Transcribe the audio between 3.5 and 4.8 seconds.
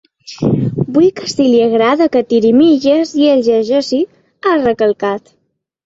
llegeixi, ha